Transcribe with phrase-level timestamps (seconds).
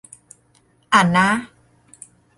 [0.93, 1.29] อ่ะนะ